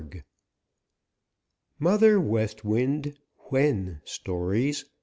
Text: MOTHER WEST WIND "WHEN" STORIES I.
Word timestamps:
MOTHER 1.77 2.19
WEST 2.19 2.65
WIND 2.65 3.19
"WHEN" 3.51 4.01
STORIES 4.03 4.85
I. 4.87 4.89